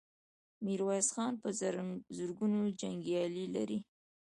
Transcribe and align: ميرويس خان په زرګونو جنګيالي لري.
ميرويس 0.63 1.07
خان 1.15 1.33
په 1.41 1.47
زرګونو 2.17 2.61
جنګيالي 2.79 3.45
لري. 3.55 3.79